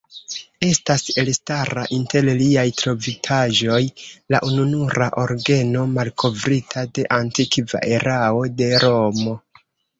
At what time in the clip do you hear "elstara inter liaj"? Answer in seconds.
1.23-2.63